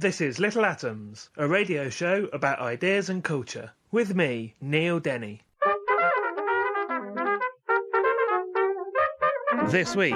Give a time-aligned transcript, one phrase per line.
[0.00, 3.72] This is Little Atoms, a radio show about ideas and culture.
[3.92, 5.42] With me, Neil Denny.
[9.66, 10.14] This week,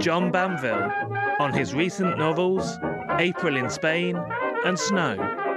[0.00, 0.90] John Banville
[1.38, 2.76] on his recent novels
[3.20, 4.16] April in Spain
[4.64, 5.49] and Snow.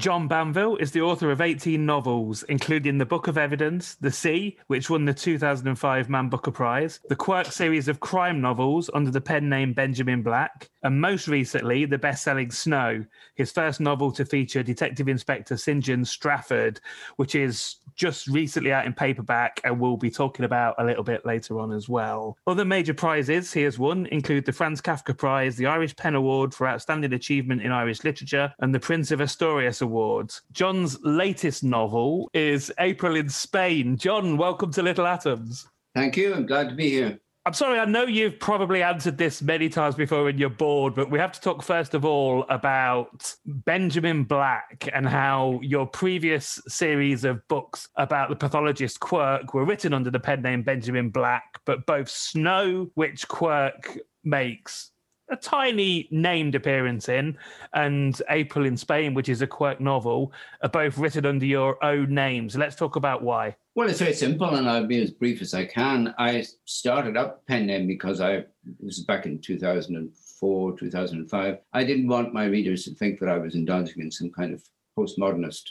[0.00, 4.56] John Banville is the author of 18 novels, including The Book of Evidence, The Sea,
[4.66, 9.20] which won the 2005 Man Booker Prize, the Quirk series of crime novels under the
[9.20, 14.24] pen name Benjamin Black, and most recently, the best selling Snow, his first novel to
[14.24, 15.84] feature Detective Inspector St.
[15.84, 16.80] John Strafford,
[17.16, 21.26] which is just recently out in paperback and we'll be talking about a little bit
[21.26, 22.36] later on as well.
[22.46, 26.54] Other major prizes he has won include the Franz Kafka Prize, the Irish Pen Award
[26.54, 30.32] for Outstanding Achievement in Irish Literature, and the Prince of Asturias Award.
[30.52, 33.96] John's latest novel is April in Spain.
[33.96, 35.66] John, welcome to Little Atoms.
[35.94, 36.34] Thank you.
[36.34, 37.18] I'm glad to be here.
[37.46, 41.10] I'm sorry, I know you've probably answered this many times before and you're bored, but
[41.10, 47.24] we have to talk first of all about Benjamin Black and how your previous series
[47.24, 51.86] of books about the pathologist Quirk were written under the pen name Benjamin Black, but
[51.86, 54.90] both Snow, which Quirk makes
[55.30, 57.38] a tiny named appearance in,
[57.72, 62.12] and April in Spain, which is a Quirk novel, are both written under your own
[62.12, 62.54] names.
[62.54, 63.56] Let's talk about why.
[63.76, 66.12] Well, it's very simple, and I'll be as brief as I can.
[66.18, 68.44] I started up pen name because I
[68.80, 71.58] was back in 2004, 2005.
[71.72, 74.64] I didn't want my readers to think that I was indulging in some kind of
[74.98, 75.62] postmodernist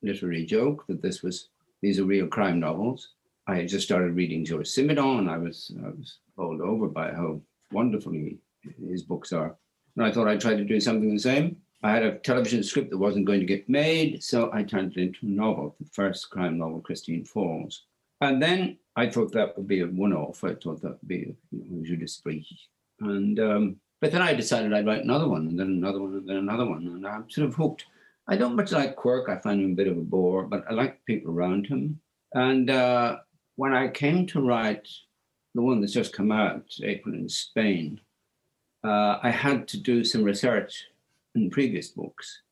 [0.00, 0.86] literary joke.
[0.86, 1.48] That this was
[1.82, 3.10] these are real crime novels.
[3.46, 7.12] I had just started reading Georges Simenon, and I was I was bowled over by
[7.12, 8.38] how wonderfully
[8.88, 9.54] his books are.
[9.96, 11.58] And I thought I'd try to do something the same.
[11.82, 15.00] I had a television script that wasn't going to get made, so I turned it
[15.00, 17.84] into a novel, the first crime novel, Christine Falls.
[18.20, 20.44] And then I thought that would be a one-off.
[20.44, 22.46] I thought that would be you know, Jeu d'Esprit.
[23.00, 26.28] And um, but then I decided I'd write another one, and then another one, and
[26.28, 27.84] then another one, and I'm sort of hooked.
[28.28, 29.28] I don't much like Quirk.
[29.28, 32.00] I find him a bit of a bore, but I like people around him.
[32.34, 33.18] And uh,
[33.56, 34.88] when I came to write
[35.54, 38.00] the one that's just come out, April in Spain,
[38.84, 40.86] uh, I had to do some research
[41.34, 42.42] in previous books.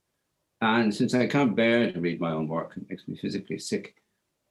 [0.60, 3.94] And since I can't bear to read my own work, it makes me physically sick,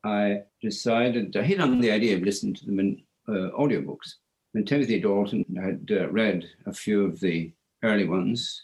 [0.04, 4.16] I decided to hit on the idea of listening to them in uh, audiobooks.
[4.56, 7.52] And Timothy Dalton had uh, read a few of the
[7.84, 8.64] early ones,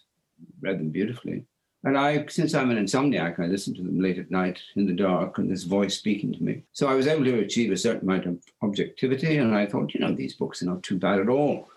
[0.62, 1.46] read them beautifully.
[1.84, 4.94] And I, since I'm an insomniac, I listen to them late at night in the
[4.94, 6.64] dark and this voice speaking to me.
[6.74, 9.38] So I was able to achieve a certain amount of objectivity.
[9.38, 11.70] And I thought, you know, these books are not too bad at all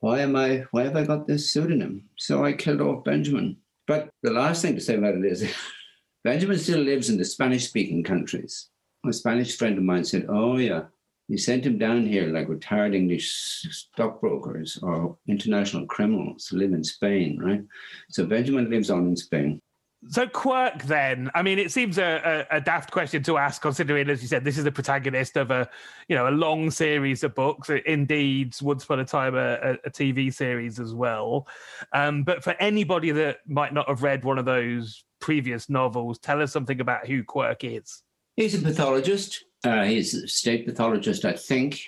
[0.00, 2.04] why am I, why have I got this pseudonym?
[2.16, 3.56] So I killed off Benjamin.
[3.86, 5.52] But the last thing to say about it is
[6.24, 8.68] Benjamin still lives in the Spanish speaking countries.
[9.06, 10.84] A Spanish friend of mine said, Oh, yeah,
[11.28, 13.30] you sent him down here like retired English
[13.70, 17.62] stockbrokers or international criminals to live in Spain, right?
[18.08, 19.60] So Benjamin lives on in Spain.
[20.08, 24.08] So Quirk, then, I mean, it seems a, a, a, daft question to ask, considering,
[24.08, 25.68] as you said, this is the protagonist of a,
[26.08, 27.68] you know, a long series of books.
[27.68, 31.46] Indeed, once upon a time, a, a TV series as well.
[31.92, 36.40] Um, but for anybody that might not have read one of those previous novels, tell
[36.40, 38.02] us something about who Quirk is.
[38.36, 39.44] He's a pathologist.
[39.64, 41.78] Uh, he's a state pathologist, I think.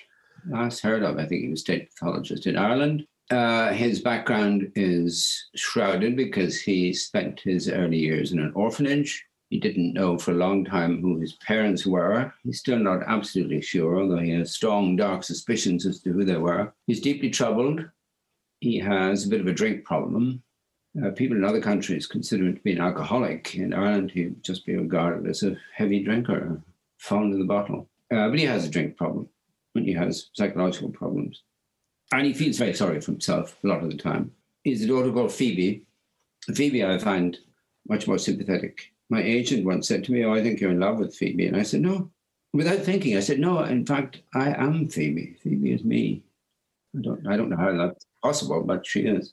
[0.47, 3.06] Last heard of, I think he was state pathologist in Ireland.
[3.31, 9.25] Uh, his background is shrouded because he spent his early years in an orphanage.
[9.49, 12.33] He didn't know for a long time who his parents were.
[12.43, 16.37] He's still not absolutely sure, although he has strong, dark suspicions as to who they
[16.37, 16.73] were.
[16.87, 17.85] He's deeply troubled.
[18.61, 20.43] He has a bit of a drink problem.
[21.03, 23.55] Uh, people in other countries consider him to be an alcoholic.
[23.55, 26.61] In Ireland, he'd just be regarded as a heavy drinker,
[26.99, 27.89] fond of the bottle.
[28.11, 29.29] Uh, but he has a drink problem,
[29.75, 31.43] and he has psychological problems.
[32.12, 34.32] And he feels very sorry for himself a lot of the time.
[34.64, 35.82] He's a daughter called Phoebe.
[36.55, 37.38] Phoebe, I find
[37.88, 38.93] much more sympathetic.
[39.09, 41.47] My agent once said to me, Oh, I think you're in love with Phoebe.
[41.47, 42.11] And I said, No.
[42.53, 45.37] Without thinking, I said, No, in fact, I am Phoebe.
[45.43, 46.23] Phoebe is me.
[46.97, 49.32] I don't, I don't know how that's possible, but she is.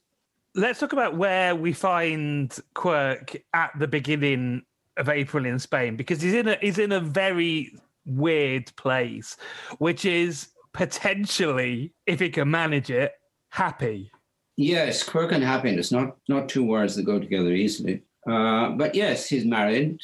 [0.55, 4.63] Let's talk about where we find Quirk at the beginning
[4.97, 7.73] of April in Spain, because he's in a he's in a very
[8.05, 9.37] weird place,
[9.77, 13.13] which is potentially, if he can manage it,
[13.49, 14.11] happy.
[14.57, 18.03] Yes, quirk and happiness, not not two words that go together easily.
[18.27, 19.99] Uh, but yes, he's married.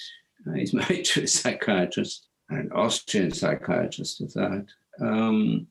[0.47, 4.65] Uh, he's married to a psychiatrist, an Austrian psychiatrist at that,
[5.01, 5.67] um,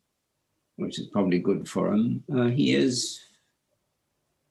[0.77, 2.23] which is probably good for him.
[2.35, 3.21] Uh, he is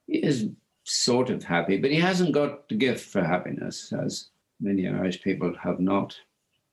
[0.07, 0.49] he is
[0.83, 4.29] sort of happy, but he hasn't got the gift for happiness, as
[4.59, 6.15] many Irish people have not.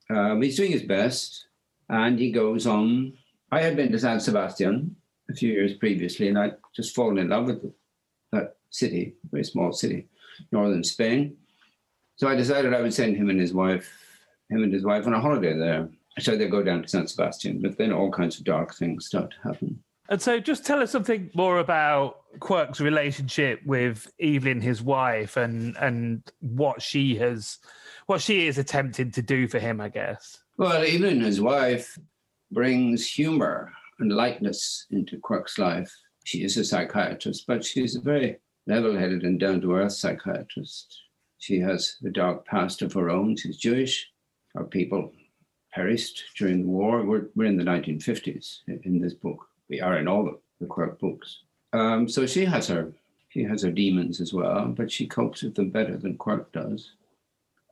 [0.08, 1.46] Um, he's doing his best,
[1.88, 3.12] and he goes on.
[3.52, 4.96] I had been to San Sebastian
[5.28, 7.72] a few years previously, and I'd just fallen in love with
[8.32, 10.08] that city, very small city,
[10.52, 11.36] northern Spain.
[12.16, 13.90] So I decided I would send him and his wife,
[14.50, 15.88] him and his wife, on a holiday there.
[16.18, 19.30] So they go down to San Sebastian, but then all kinds of dark things start
[19.32, 19.82] to happen.
[20.08, 25.76] And so, just tell us something more about Quirk's relationship with Evelyn, his wife, and
[25.76, 27.58] and what she has,
[28.06, 30.42] what she is attempting to do for him, I guess.
[30.56, 31.96] Well, Evelyn, his wife,
[32.50, 35.92] brings humor and lightness into Quirk's life.
[36.24, 41.00] She is a psychiatrist, but she's a very level-headed and down-to-earth psychiatrist.
[41.38, 43.36] She has a dark past of her own.
[43.36, 44.06] She's Jewish.
[44.54, 45.12] Our people
[45.72, 47.04] perished during the war.
[47.04, 50.98] We're, we're in the 1950s in this book we are in all the, the Quirk
[50.98, 51.38] books.
[51.72, 52.92] Um, so she has her
[53.28, 56.90] she has her demons as well, but she copes with them better than Quirk does.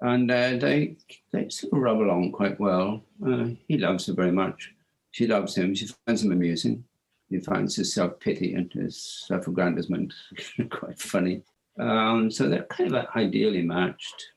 [0.01, 0.97] And uh, they
[1.33, 3.03] they sort of rub along quite well.
[3.25, 4.73] Uh, he loves her very much.
[5.11, 5.75] She loves him.
[5.75, 6.85] She finds him amusing.
[7.31, 10.15] He finds his self pity and his self aggrandizement
[10.71, 11.43] quite funny.
[11.79, 14.33] Um, so they're kind of ideally matched.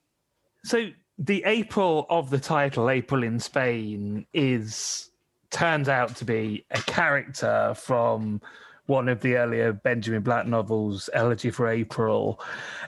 [0.64, 5.12] So the April of the title, April in Spain, is
[5.52, 8.42] turns out to be a character from
[8.88, 12.42] one of the earlier Benjamin Black novels, Elegy for April.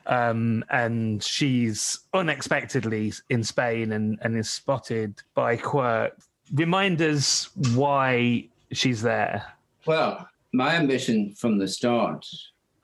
[0.05, 6.17] Um, and she's unexpectedly in Spain and, and is spotted by Quirk.
[6.53, 9.45] Remind us why she's there.
[9.85, 12.27] Well, my ambition from the start,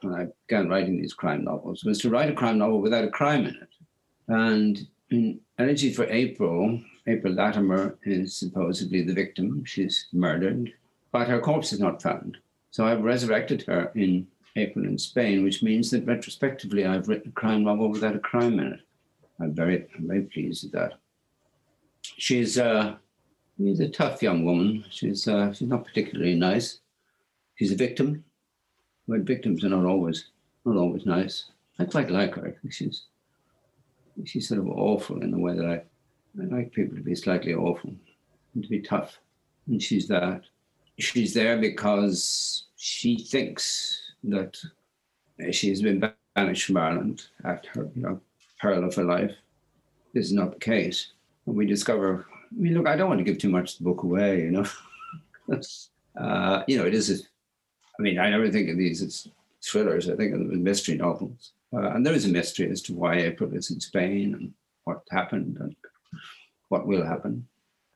[0.02, 3.10] when I began writing these crime novels, was to write a crime novel without a
[3.10, 3.70] crime in it.
[4.28, 9.64] And in Elegy for April, April Latimer is supposedly the victim.
[9.66, 10.72] She's murdered,
[11.12, 12.38] but her corpse is not found.
[12.72, 17.40] So I've resurrected her in April in Spain, which means that retrospectively I've written a
[17.40, 18.80] crime novel without a crime in it.
[19.40, 20.94] I'm very, I'm very pleased with that.
[22.02, 22.96] She's, uh,
[23.58, 24.86] she's a tough young woman.
[24.90, 26.80] She's, uh, she's not particularly nice.
[27.56, 28.24] She's a victim,
[29.08, 30.26] but victims are not always,
[30.66, 31.46] not always nice.
[31.78, 32.48] I quite like her.
[32.48, 33.04] I think she's,
[34.26, 35.82] she's sort of awful in the way that I
[36.40, 37.94] I like people to be slightly awful
[38.54, 39.20] and to be tough.
[39.68, 40.44] And she's that.
[41.00, 44.58] She's there because she thinks that
[45.52, 46.04] she's been
[46.36, 48.22] banished from Ireland at her, you know,
[48.60, 49.32] peril of her life.
[50.14, 51.14] This is not the case.
[51.46, 53.84] And we discover, I mean, look, I don't want to give too much of the
[53.86, 54.66] book away, you know.
[56.20, 57.24] uh, you know, it is, a,
[57.98, 59.28] I mean, I never think of these as
[59.64, 60.10] thrillers.
[60.10, 61.54] I think of them as mystery novels.
[61.74, 64.54] Uh, and there is a mystery as to why April is in Spain and
[64.86, 65.76] what happened and
[66.70, 67.48] what will happen.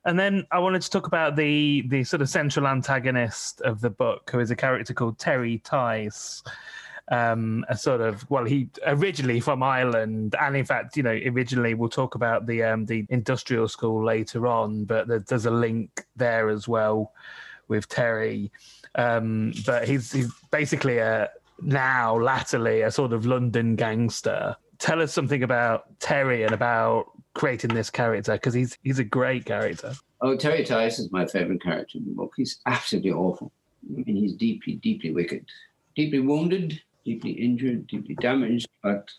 [0.06, 3.90] And then I wanted to talk about the the sort of central antagonist of the
[3.90, 6.42] book, who is a character called Terry Tice.
[7.08, 11.74] Um, a sort of well, he originally from Ireland, and in fact, you know, originally
[11.74, 16.48] we'll talk about the um, the industrial school later on, but there's a link there
[16.48, 17.12] as well
[17.68, 18.50] with Terry.
[18.94, 21.30] Um, but he's he's basically a
[21.60, 24.56] now latterly a sort of London gangster.
[24.78, 29.44] Tell us something about Terry and about creating this character because he's he's a great
[29.44, 29.92] character.
[30.20, 32.32] Oh, Terry Tice is my favorite character in the book.
[32.36, 33.52] He's absolutely awful.
[33.90, 35.44] I mean, he's deeply, deeply wicked,
[35.94, 39.10] deeply wounded, deeply injured, deeply damaged, but,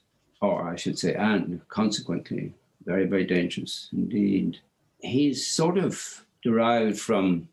[0.41, 2.53] or I should say, and consequently,
[2.85, 4.59] very, very dangerous indeed.
[4.99, 7.47] He's sort of derived from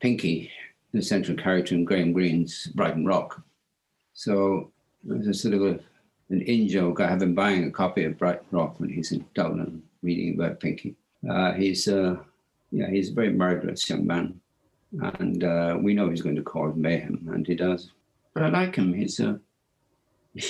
[0.00, 0.50] Pinky,
[0.92, 3.42] the central character in Graham Greene's Brighton Rock.
[4.14, 4.70] So
[5.02, 5.80] there's a sort of a,
[6.30, 7.00] an in joke.
[7.00, 10.60] I have him buying a copy of Brighton Rock when he's in Dublin reading about
[10.60, 10.94] Pinky.
[11.28, 12.16] Uh, he's uh,
[12.70, 14.38] yeah, he's a very murderous young man,
[15.00, 17.90] and uh, we know he's going to cause mayhem, and he does.
[18.34, 18.92] But I like him.
[18.92, 19.38] He's uh,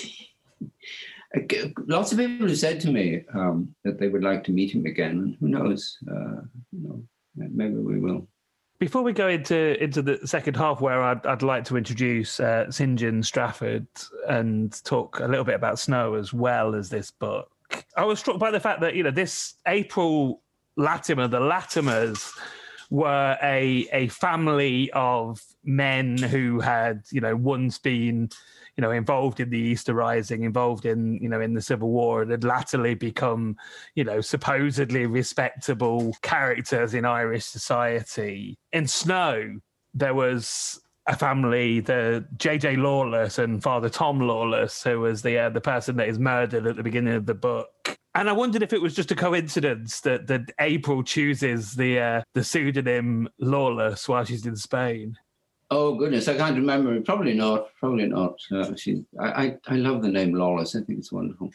[1.86, 4.86] lots of people have said to me um, that they would like to meet him
[4.86, 5.98] again, and who knows?
[6.10, 6.42] Uh,
[6.72, 7.02] you know,
[7.36, 8.26] maybe we will.
[8.80, 12.70] Before we go into into the second half, where I'd, I'd like to introduce uh,
[12.70, 13.86] St John Strafford
[14.28, 17.53] and talk a little bit about Snow as well as this book,
[17.96, 20.42] I was struck by the fact that you know this April
[20.76, 22.32] Latimer, the Latimers,
[22.90, 28.28] were a a family of men who had you know once been
[28.76, 32.22] you know involved in the Easter Rising, involved in you know in the Civil War,
[32.22, 33.56] and had latterly become
[33.94, 38.58] you know supposedly respectable characters in Irish society.
[38.72, 39.60] In Snow,
[39.94, 42.76] there was a family, the J.J.
[42.76, 46.76] Lawless and Father Tom Lawless, who was the uh, the person that is murdered at
[46.76, 47.98] the beginning of the book.
[48.14, 52.22] And I wondered if it was just a coincidence that that April chooses the uh,
[52.32, 55.16] the pseudonym Lawless while she's in Spain.
[55.70, 56.98] Oh goodness, I can't remember.
[57.00, 57.68] Probably not.
[57.80, 58.36] Probably not.
[58.52, 60.76] Uh, she, I, I, I love the name Lawless.
[60.76, 61.50] I think it's wonderful.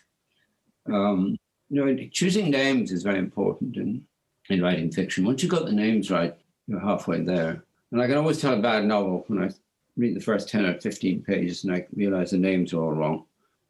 [0.92, 1.38] Um,
[1.70, 4.06] you know, choosing names is very important in
[4.50, 5.26] in writing fiction.
[5.26, 6.36] Once you've got the names right,
[6.68, 7.64] you're halfway there.
[7.92, 9.50] And I can always tell a bad novel when I
[9.98, 13.26] read the first ten or fifteen pages and I realize the names are all wrong.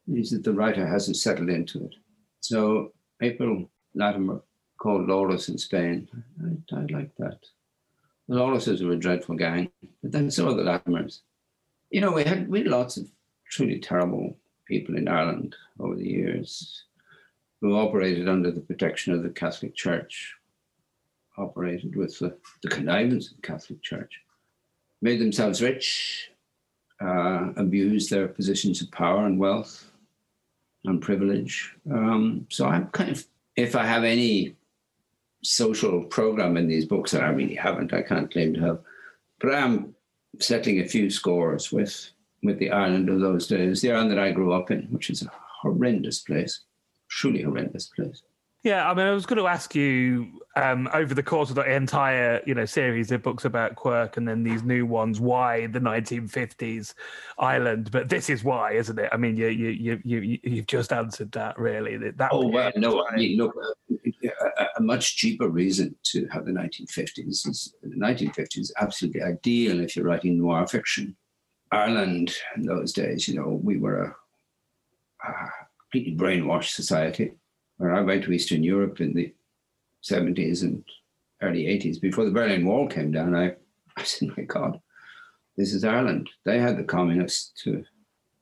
[0.06, 1.94] It means that the writer hasn't settled into it.
[2.40, 4.42] So April Latimer
[4.78, 6.08] called Lawless in Spain.
[6.42, 7.38] I, I like that.
[8.28, 9.70] The Lawlesses were a dreadful gang,
[10.02, 11.20] but then so were the Latimers.
[11.90, 13.10] You know, we had we had lots of
[13.50, 14.36] truly terrible
[14.66, 16.84] people in Ireland over the years
[17.60, 20.34] who operated under the protection of the Catholic Church,
[21.40, 24.20] operated with the, the connivance of the Catholic Church,
[25.02, 26.30] made themselves rich,
[27.00, 29.90] uh, abused their positions of power and wealth
[30.84, 31.74] and privilege.
[31.90, 34.56] Um, so I'm kind of, if I have any
[35.42, 37.92] social program in these books that I really haven't.
[37.92, 38.78] I can't claim to have,
[39.40, 39.94] but I am
[40.38, 42.10] settling a few scores with
[42.42, 45.22] with the Ireland of those days, the Ireland that I grew up in, which is
[45.22, 45.30] a
[45.60, 46.60] horrendous place,
[47.08, 48.22] truly horrendous place.
[48.62, 51.62] Yeah, I mean, I was going to ask you um, over the course of the
[51.62, 55.80] entire, you know, series of books about Quirk and then these new ones, why the
[55.80, 56.92] 1950s
[57.38, 57.90] Ireland?
[57.90, 59.08] But this is why, isn't it?
[59.12, 61.96] I mean, you you you you you've just answered that, really.
[61.96, 63.56] That oh well, no, I mean, look,
[64.24, 69.80] a, a, much cheaper reason to have the 1950s is the 1950s is absolutely ideal
[69.80, 71.16] if you're writing noir fiction.
[71.72, 75.50] Ireland in those days, you know, we were a, a
[75.90, 77.32] completely brainwashed society
[77.80, 79.32] when I went to Eastern Europe in the
[80.04, 80.84] 70s and
[81.40, 83.54] early 80s, before the Berlin Wall came down, I,
[83.96, 84.78] I said, my God,
[85.56, 86.28] this is Ireland.
[86.44, 87.82] They had the communists to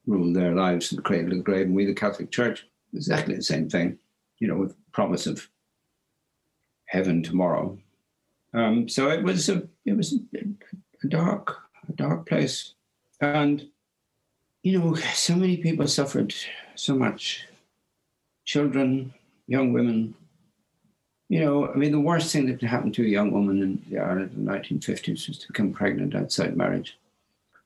[0.09, 3.37] rule their lives from the cradle to the grave, and we, the Catholic Church, exactly
[3.37, 3.99] the same thing,
[4.41, 5.49] you know, with promise of
[6.87, 7.79] heaven tomorrow.
[8.55, 10.19] Um, so it was a it was
[11.05, 12.75] a dark a dark place,
[13.21, 13.69] and
[14.65, 16.35] you know, so many people suffered
[16.75, 17.47] so much.
[18.47, 19.13] Children,
[19.49, 20.15] young women.
[21.29, 23.83] You know, I mean, the worst thing that could happen to a young woman in
[23.91, 26.97] the Ireland in the 1950s was to become pregnant outside marriage.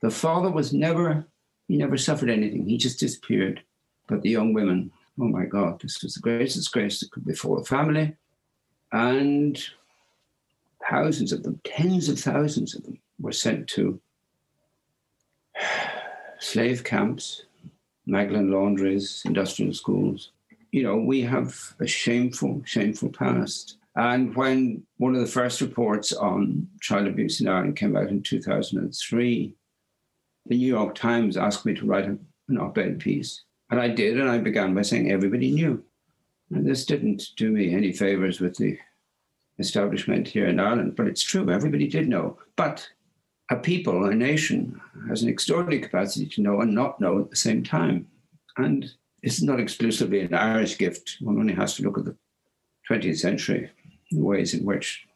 [0.00, 1.24] The father was never,
[1.68, 2.66] he never suffered anything.
[2.66, 3.62] He just disappeared.
[4.08, 7.58] But the young women, oh my God, this was the greatest disgrace that could befall
[7.58, 8.16] a family.
[8.90, 9.62] And
[10.90, 14.00] thousands of them, tens of thousands of them, were sent to
[16.40, 17.44] slave camps,
[18.06, 20.32] Magdalen laundries, industrial schools,
[20.72, 23.76] you know, we have a shameful, shameful past.
[23.94, 28.22] And when one of the first reports on child abuse in Ireland came out in
[28.22, 29.54] 2003,
[30.46, 32.18] the New York Times asked me to write an
[32.58, 33.44] op ed piece.
[33.70, 35.84] And I did, and I began by saying everybody knew.
[36.50, 38.78] And this didn't do me any favors with the
[39.58, 42.38] establishment here in Ireland, but it's true, everybody did know.
[42.56, 42.88] But
[43.50, 47.36] a people, a nation, has an extraordinary capacity to know and not know at the
[47.36, 48.08] same time.
[48.56, 48.90] And
[49.22, 51.16] it's not exclusively an Irish gift.
[51.20, 52.16] One only has to look at the
[52.90, 53.70] 20th century,
[54.10, 55.06] the ways in which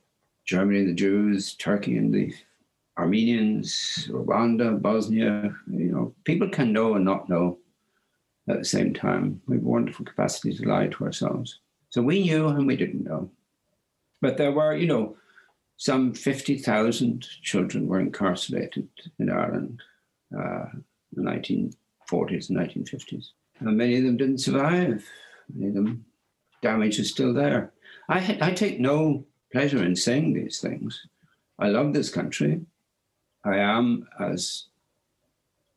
[0.46, 2.32] Germany and the Jews, Turkey and the
[2.98, 7.58] Armenians, Rwanda, Bosnia, you know, people can know and not know
[8.48, 9.40] at the same time.
[9.46, 11.58] We have a wonderful capacity to lie to ourselves.
[11.90, 13.30] So we knew and we didn't know.
[14.22, 15.16] But there were, you know,
[15.76, 19.82] some 50,000 children were incarcerated in Ireland
[20.34, 20.66] uh,
[21.16, 23.26] in the 1940s and 1950s.
[23.60, 25.04] And many of them didn't survive.
[25.52, 26.04] Many of them,
[26.62, 27.72] damage is still there.
[28.08, 31.06] I, I take no pleasure in saying these things.
[31.58, 32.60] I love this country.
[33.44, 34.66] I am, as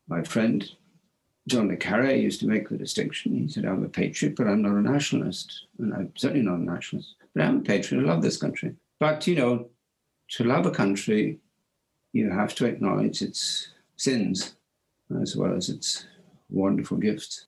[0.08, 0.70] my friend
[1.50, 3.36] John le Carre used to make the distinction.
[3.36, 5.66] He said, I'm a patriot, but I'm not a nationalist.
[5.80, 7.16] And I'm certainly not a nationalist.
[7.34, 8.02] But I'm a patriot.
[8.02, 8.76] I love this country.
[9.00, 9.68] But, you know,
[10.30, 11.40] to love a country,
[12.14, 14.56] you have to acknowledge its sins
[15.22, 16.06] as well as its
[16.50, 17.48] wonderful gifts.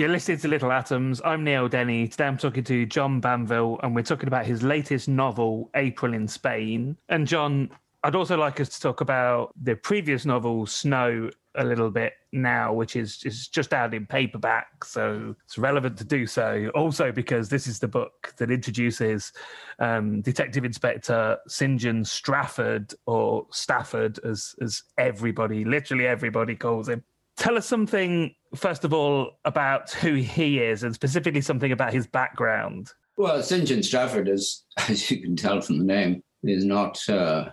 [0.00, 1.20] You're listening to Little Atoms.
[1.26, 2.08] I'm Neil Denny.
[2.08, 6.26] Today I'm talking to John Banville, and we're talking about his latest novel, April in
[6.26, 6.96] Spain.
[7.10, 7.68] And John,
[8.02, 12.72] I'd also like us to talk about the previous novel, Snow, a little bit now,
[12.72, 14.84] which is, is just out in paperback.
[14.84, 16.70] So it's relevant to do so.
[16.74, 19.34] Also, because this is the book that introduces
[19.80, 21.78] um, Detective Inspector St.
[21.78, 27.04] John Strafford, or Stafford, as, as everybody, literally everybody calls him.
[27.36, 32.06] Tell us something, first of all, about who he is, and specifically something about his
[32.06, 32.92] background.
[33.16, 33.66] Well, St.
[33.66, 37.50] John Strafford, is, as you can tell from the name, is not uh,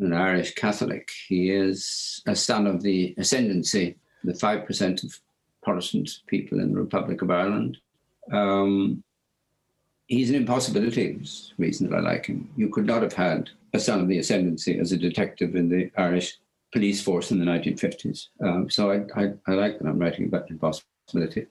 [0.00, 1.10] an Irish Catholic.
[1.28, 5.20] He is a son of the ascendancy, the 5% of
[5.62, 7.78] Protestant people in the Republic of Ireland.
[8.32, 9.02] Um,
[10.06, 12.50] he's an impossibility, the reason that I like him.
[12.56, 15.90] You could not have had a son of the ascendancy as a detective in the
[15.96, 16.38] Irish
[16.74, 18.26] police force in the 1950s.
[18.42, 21.46] Um, so I, I, I, like that I'm writing about impossibility.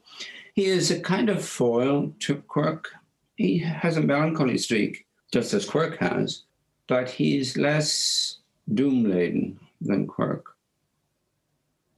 [0.54, 2.90] He is a kind of foil to Quirk.
[3.38, 6.44] He has a melancholy streak, just as Quirk has,
[6.88, 8.40] but he's less
[8.74, 10.58] doom laden than Quirk.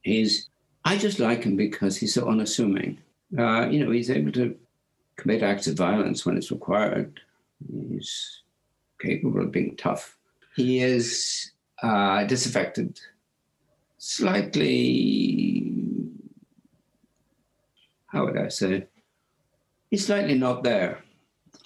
[0.02, 0.48] He's,
[0.84, 2.98] I just like him because he's so unassuming.
[3.36, 4.56] Uh, you know, he's able to
[5.16, 7.18] commit acts of violence when it's required.
[7.90, 8.42] He's
[9.02, 10.16] capable of being tough.
[10.54, 11.50] He is
[11.82, 13.00] uh, disaffected
[14.06, 15.72] slightly,
[18.06, 18.86] how would I say,
[19.90, 21.02] he's slightly not there.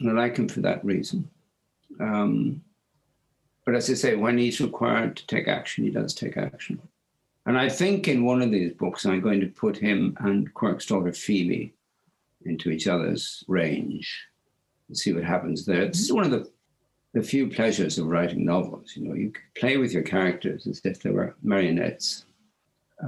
[0.01, 1.29] And I like him for that reason.
[2.01, 2.63] Um,
[3.67, 6.81] but as I say, when he's required to take action, he does take action.
[7.45, 10.87] And I think in one of these books, I'm going to put him and Quirk's
[10.87, 11.75] daughter Phoebe
[12.47, 14.27] into each other's range
[14.89, 15.87] and see what happens there.
[15.87, 16.51] This is one of the,
[17.13, 18.95] the few pleasures of writing novels.
[18.97, 22.25] You know, you play with your characters as if they were marionettes.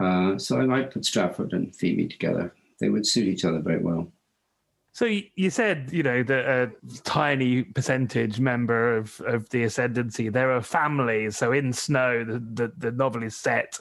[0.00, 2.54] Uh, so I might put Strafford and Phoebe together.
[2.80, 4.12] They would suit each other very well.
[4.94, 6.70] So you said, you know, that a
[7.02, 11.38] tiny percentage member of, of the ascendancy, there are families.
[11.38, 13.78] So in Snow, the, the, the novel is set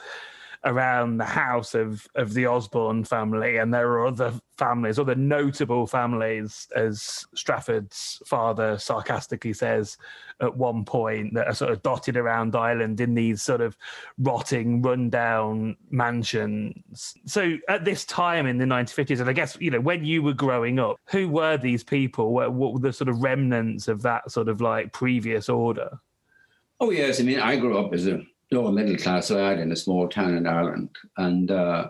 [0.64, 5.88] around the house of of the Osborne family, and there are other families, other notable
[5.88, 9.98] families, as Strafford's father sarcastically says
[10.40, 13.76] at one point, that are sort of dotted around Ireland in these sort of
[14.20, 17.16] rotting, rundown mansions.
[17.26, 20.34] So at this time in the 1950s, and I guess you know when you were
[20.34, 22.34] growing up, who were these people?
[22.34, 26.00] What, what were the sort of remnants of that sort of like previous order?
[26.80, 28.22] Oh yes, I mean I grew up as a
[28.52, 31.88] lower middle class lad in a small town in Ireland, and uh,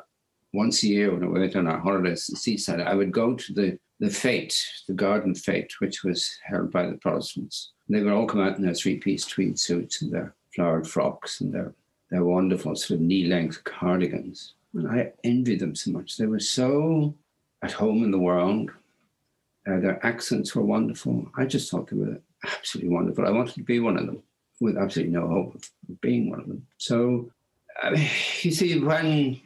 [0.54, 3.54] once a year when we went on our holidays to seaside, I would go to
[3.54, 7.72] the, the fete, the garden fete, which was held by the Protestants.
[7.90, 11.42] They would all come out in their three piece tweed suits and their flowered frocks
[11.42, 11.74] and their,
[12.10, 14.56] their wonderful sort of knee length cardigans.
[14.74, 16.18] And I envied them so much.
[16.18, 17.14] They were so
[17.62, 18.72] at home in the world.
[19.68, 21.30] Uh, their accents were wonderful.
[21.38, 23.26] I just thought they were absolutely wonderful.
[23.26, 24.24] I wanted to be one of them
[24.62, 26.66] with absolutely no hope of being one of them.
[26.78, 27.30] So,
[27.84, 28.08] I mean,
[28.42, 29.42] you see, when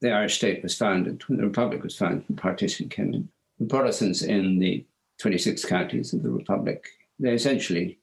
[0.00, 3.28] the Irish state was founded, when the Republic was founded, partition came in,
[3.58, 4.84] the Protestants in the
[5.18, 6.86] 26 counties of the Republic,
[7.18, 7.98] they essentially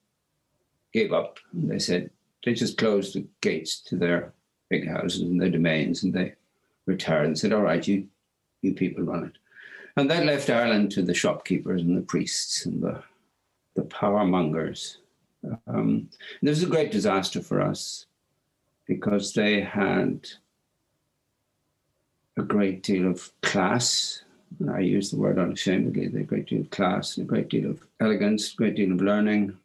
[0.92, 1.40] gave up.
[1.54, 2.10] They said,
[2.44, 4.34] they just closed the gates to their
[4.70, 6.34] big houses and their domains and they
[6.86, 8.08] retired and said, all right, you,
[8.62, 9.38] you people run it.
[9.96, 13.02] And that left Ireland to the shopkeepers and the priests and the,
[13.76, 14.98] the power mongers.
[15.68, 16.10] Um,
[16.42, 18.06] this was a great disaster for us
[18.88, 20.28] because they had
[22.38, 24.24] a great deal of class.
[24.72, 27.70] I use the word unashamedly, They had a great deal of class, a great deal
[27.70, 29.58] of elegance, a great deal of learning.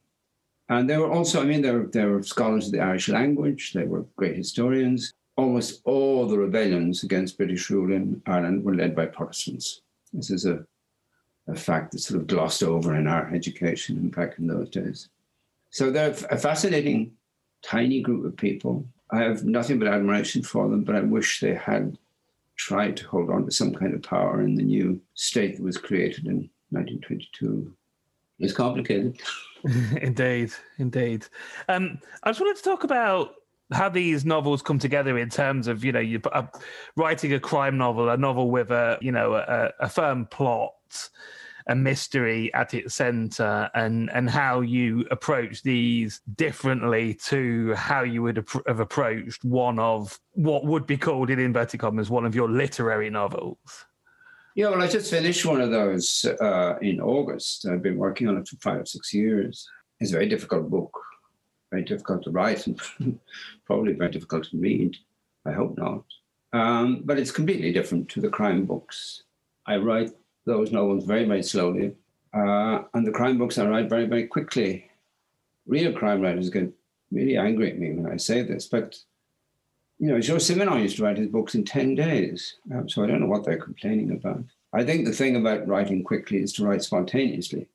[0.68, 3.72] And they were also, I mean, they were, they were scholars of the Irish language,
[3.72, 5.12] they were great historians.
[5.36, 9.82] Almost all the rebellions against British rule in Ireland were led by Protestants.
[10.12, 10.66] This is a,
[11.46, 15.08] a fact that's sort of glossed over in our education back in those days.
[15.70, 17.12] So they're a fascinating,
[17.62, 18.86] tiny group of people.
[19.10, 21.98] I have nothing but admiration for them, but I wish they had
[22.56, 25.78] tried to hold on to some kind of power in the new state that was
[25.78, 27.72] created in 1922.
[28.40, 29.20] It's complicated.
[30.02, 31.26] indeed, indeed.
[31.68, 33.34] Um, I just wanted to talk about
[33.72, 36.46] how these novels come together in terms of you know you uh,
[36.96, 40.74] writing a crime novel, a novel with a you know a, a firm plot,
[41.68, 48.22] a mystery at its center, and and how you approach these differently to how you
[48.22, 52.48] would have approached one of what would be called in inverted commas one of your
[52.48, 53.86] literary novels.
[54.54, 57.66] Yeah, well, I just finished one of those uh, in August.
[57.66, 59.68] I've been working on it for five or six years.
[60.00, 60.92] It's a very difficult book
[61.70, 62.80] very difficult to write and
[63.66, 64.96] probably very difficult to read.
[65.46, 66.04] I hope not.
[66.52, 69.24] Um, but it's completely different to the crime books.
[69.66, 70.12] I write
[70.48, 71.94] those novels very, very slowly.
[72.34, 74.90] Uh, and the crime books I write very, very quickly.
[75.66, 76.72] Real crime writers get
[77.12, 78.98] really angry at me when I say this, but
[79.98, 82.56] you know, Georges Simenon used to write his books in 10 days.
[82.72, 84.44] Um, so I don't know what they're complaining about.
[84.72, 87.66] I think the thing about writing quickly is to write spontaneously.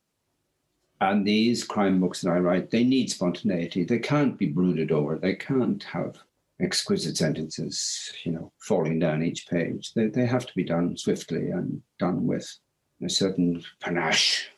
[1.01, 3.83] And these crime books that I write, they need spontaneity.
[3.83, 5.17] They can't be brooded over.
[5.17, 6.17] They can't have
[6.61, 9.93] exquisite sentences, you know, falling down each page.
[9.93, 12.57] They, they have to be done swiftly and done with
[13.05, 14.49] a certain panache.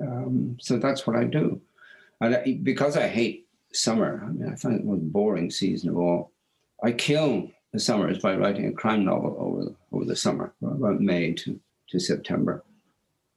[0.00, 1.60] Um, so that's what I do.
[2.20, 5.90] And I, because I hate summer, I mean, I find it the most boring season
[5.90, 6.32] of all.
[6.82, 11.32] I kill the summers by writing a crime novel over, over the summer, about May
[11.34, 11.58] to,
[11.90, 12.64] to September.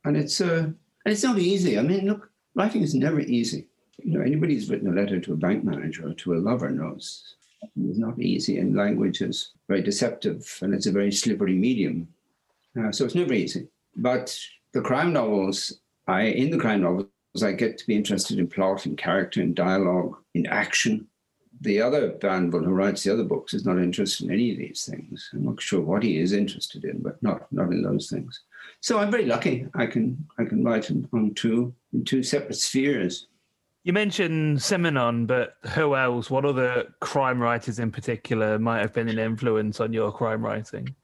[0.06, 0.70] And it's, uh,
[1.06, 1.78] it's not easy.
[1.78, 3.68] I mean, look, writing is never easy.
[3.98, 6.70] You know, anybody who's written a letter to a bank manager or to a lover
[6.72, 12.08] knows it's not easy, and language is very deceptive, and it's a very slippery medium.
[12.78, 13.68] Uh, so it's never easy.
[13.96, 14.38] But
[14.74, 17.08] the crime novels, I in the crime novels,
[17.44, 21.08] I get to be interested in plot and character and dialogue, in action.
[21.62, 24.86] The other Banville who writes the other books is not interested in any of these
[24.86, 25.30] things.
[25.34, 28.42] I'm not sure what he is interested in, but not not in those things.
[28.82, 29.68] So I'm very lucky.
[29.76, 33.28] I can I can write on two in two separate spheres.
[33.84, 36.30] You mentioned Simenon, but who else?
[36.30, 40.96] What other crime writers in particular might have been an influence on your crime writing?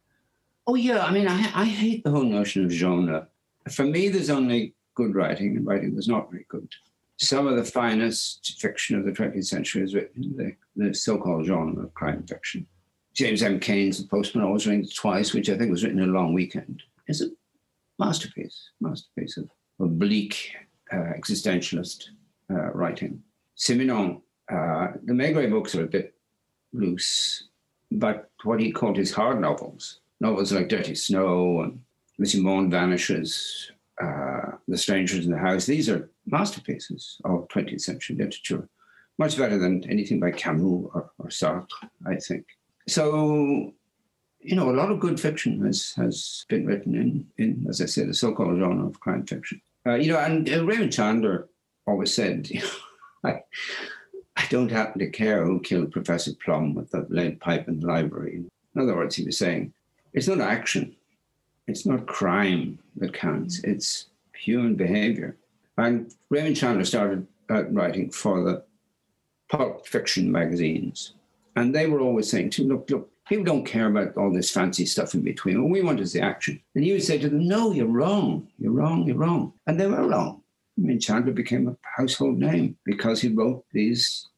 [0.69, 3.27] Oh yeah, I mean, I, I hate the whole notion of genre.
[3.71, 6.71] For me, there's only good writing, and writing that's not very good.
[7.17, 11.47] Some of the finest fiction of the 20th century is written in the, the so-called
[11.47, 12.67] genre of crime fiction.
[13.15, 13.59] James M.
[13.59, 16.83] Cain's The Postman Always Rings Twice, which I think was written in a long weekend,
[17.07, 17.29] is a
[17.97, 20.53] masterpiece, masterpiece of, of bleak
[20.91, 22.09] uh, existentialist
[22.51, 23.23] uh, writing.
[23.57, 26.13] Simenon, uh, the Maigret books are a bit
[26.73, 27.47] loose,
[27.91, 31.81] but what he called his hard novels, novels like Dirty Snow and
[32.17, 38.15] Monsieur Monde Vanishes, uh, The Strangers in the House, these are masterpieces of 20th century
[38.15, 38.67] literature,
[39.17, 42.45] much better than anything by Camus or, or Sartre, I think.
[42.87, 43.73] So
[44.39, 47.85] you know, a lot of good fiction has has been written in, in as I
[47.85, 49.61] say, the so-called genre of crime fiction.
[49.85, 51.49] Uh, you know, and uh, Raymond Chandler
[51.85, 52.69] always said, you know,
[53.23, 53.41] I,
[54.37, 57.87] I don't happen to care who killed Professor Plum with the lead pipe in the
[57.87, 58.45] library.
[58.75, 59.73] In other words, he was saying,
[60.13, 60.95] it's not action,
[61.67, 65.35] it's not crime that counts, it's human behavior.
[65.77, 68.63] And Raymond Chandler started out writing for the
[69.49, 71.13] pulp fiction magazines.
[71.55, 74.49] And they were always saying to him, look, look, People don't care about all this
[74.49, 75.61] fancy stuff in between.
[75.61, 76.59] What we want is the action.
[76.73, 78.47] And he would say to them, No, you're wrong.
[78.57, 79.05] You're wrong.
[79.05, 79.53] You're wrong.
[79.67, 80.41] And they were wrong.
[80.79, 84.29] I mean, Chandler became a household name because he wrote these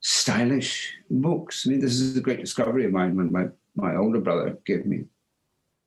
[0.00, 1.66] stylish books.
[1.66, 3.48] I mean, this is a great discovery of mine when my,
[3.78, 5.04] my older brother gave me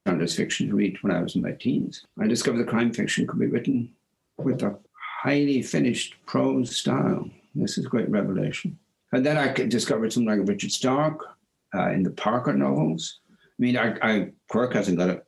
[0.07, 2.05] Chandler's fiction to read when I was in my teens.
[2.19, 3.91] I discovered that crime fiction could be written
[4.37, 4.79] with a
[5.21, 7.29] highly finished prose style.
[7.53, 8.79] This is a great revelation.
[9.11, 11.19] And then I discovered something like Richard Stark
[11.75, 13.19] uh, in the Parker novels.
[13.29, 15.21] I mean, I, I Quirk hasn't got a,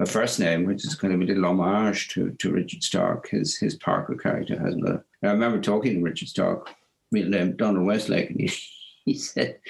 [0.00, 3.28] a, first name, which is kind of a little homage to, to Richard Stark.
[3.28, 4.96] His his Parker character hasn't got.
[4.96, 6.70] A, I remember talking to Richard Stark,
[7.12, 8.52] middle name Donald Westlake, and he,
[9.04, 9.60] he said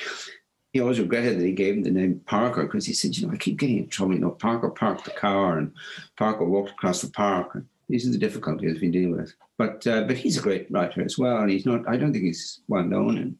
[0.72, 3.32] he always regretted that he gave him the name Parker because he said, you know,
[3.32, 4.14] I keep getting in trouble.
[4.14, 5.72] You know, Parker parked the car and
[6.16, 7.54] Parker walked across the park.
[7.54, 9.34] And these are the difficulties we deal with.
[9.58, 11.86] But uh, but he's a great writer as well, and he's not.
[11.86, 13.38] I don't think he's well known in,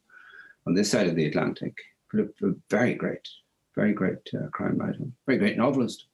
[0.66, 1.74] on this side of the Atlantic,
[2.12, 3.26] but a, a very great,
[3.74, 6.06] very great uh, crime writer, very great novelist.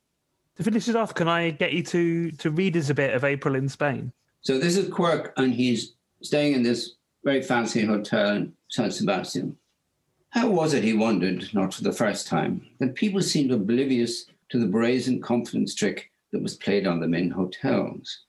[0.56, 3.24] To finish it off, can I get you to to read us a bit of
[3.24, 4.12] April in Spain?
[4.42, 9.56] So this is Quirk, and he's staying in this very fancy hotel in San Sebastian.
[10.36, 14.58] How was it, he wondered, not for the first time, that people seemed oblivious to
[14.58, 18.24] the brazen confidence trick that was played on them in hotels?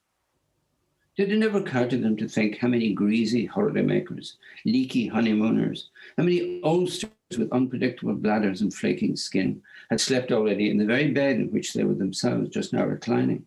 [1.17, 6.23] Did it never occur to them to think how many greasy holidaymakers, leaky honeymooners, how
[6.23, 11.35] many oldsters with unpredictable bladders and flaking skin had slept already in the very bed
[11.35, 13.43] in which they were themselves just now reclining?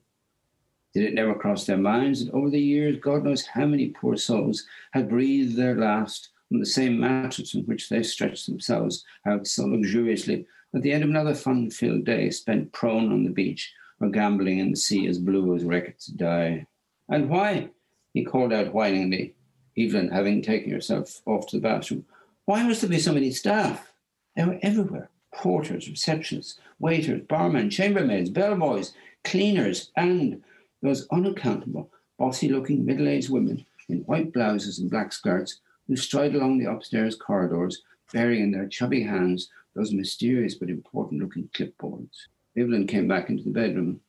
[0.93, 4.19] Did it never cross their minds that over the years, God knows how many poor
[4.19, 9.47] souls had breathed their last on the same mattress on which they stretched themselves out
[9.47, 13.73] so luxuriously at the end of another fun filled day spent prone on the beach
[14.01, 16.67] or gambling in the sea as blue as Reckitt's dye?
[17.09, 17.69] And why?
[18.15, 19.35] He called out whiningly,
[19.77, 22.05] Evelyn having taken herself off to the bathroom.
[22.45, 23.93] Why must there be so many staff?
[24.37, 30.43] They were everywhere porters, receptionists, waiters, barmen, chambermaids, bellboys, cleaners, and
[30.83, 36.35] those unaccountable, bossy looking middle aged women in white blouses and black skirts who stride
[36.35, 42.29] along the upstairs corridors bearing in their chubby hands those mysterious but important looking clipboards.
[42.57, 44.01] Evelyn came back into the bedroom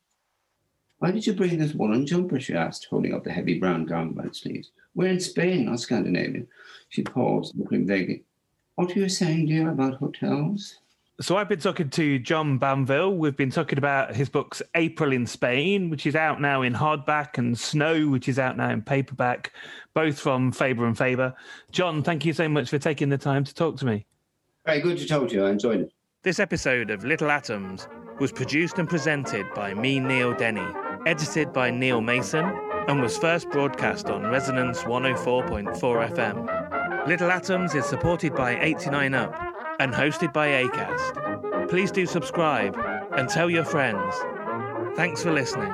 [1.02, 2.40] why did you bring this woolen jumper?
[2.40, 4.70] she asked, holding up the heavy brown gown by its sleeves.
[4.94, 6.44] We're in Spain, not Scandinavia.
[6.90, 8.24] She paused, looking vaguely.
[8.76, 10.78] What are you saying, dear, about hotels?
[11.22, 13.16] So I've been talking to John Banville.
[13.16, 17.38] We've been talking about his books April in Spain, which is out now in hardback,
[17.38, 19.54] and Snow, which is out now in paperback,
[19.94, 21.36] both from Faber and Faber.
[21.72, 24.08] John, thank you so much for taking the time to talk to me.
[24.66, 25.46] Very good to talk to you.
[25.46, 25.94] I enjoyed it.
[26.24, 27.88] This episode of Little Atoms
[28.20, 30.68] was produced and presented by me, Neil Denny
[31.06, 32.46] edited by Neil Mason,
[32.88, 35.76] and was first broadcast on Resonance 104.4
[36.14, 37.08] FM.
[37.08, 41.68] Little Atoms is supported by 89UP and hosted by ACAST.
[41.68, 42.78] Please do subscribe
[43.18, 44.14] and tell your friends.
[44.96, 45.74] Thanks for listening.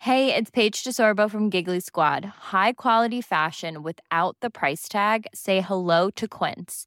[0.00, 2.26] Hey, it's Paige DeSorbo from Giggly Squad.
[2.52, 5.26] High quality fashion without the price tag.
[5.32, 6.86] Say hello to Quince.